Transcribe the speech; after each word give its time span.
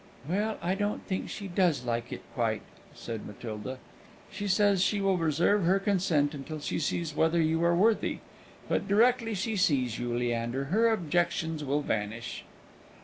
"Well, 0.27 0.57
I 0.63 0.73
don't 0.73 1.05
think 1.05 1.29
she 1.29 1.47
does 1.47 1.85
like 1.85 2.11
it 2.11 2.23
quite," 2.33 2.63
said 2.95 3.23
Matilda. 3.27 3.77
"She 4.31 4.47
says 4.47 4.81
she 4.81 4.99
will 4.99 5.15
reserve 5.19 5.63
her 5.63 5.77
consent 5.77 6.33
till 6.47 6.59
she 6.59 6.79
sees 6.79 7.15
whether 7.15 7.39
you 7.39 7.63
are 7.63 7.75
worthy; 7.75 8.17
but 8.67 8.87
directly 8.87 9.35
she 9.35 9.55
sees 9.55 9.99
you, 9.99 10.11
Leander, 10.17 10.63
her 10.73 10.91
objections 10.91 11.63
will 11.63 11.83
vanish." 11.83 12.43